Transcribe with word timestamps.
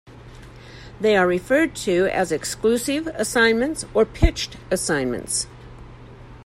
They 0.99 1.15
are 1.15 1.27
referred 1.27 1.75
to 1.85 2.07
as 2.07 2.31
"exclusive" 2.31 3.05
assignments 3.13 3.85
or 3.93 4.03
"pitched" 4.03 4.55
assignments. 4.71 5.45